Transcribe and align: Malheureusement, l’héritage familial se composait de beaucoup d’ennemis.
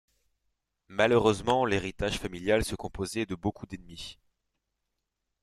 Malheureusement, 0.87 1.63
l’héritage 1.63 2.17
familial 2.17 2.65
se 2.65 2.73
composait 2.75 3.27
de 3.27 3.35
beaucoup 3.35 3.67
d’ennemis. 3.67 4.17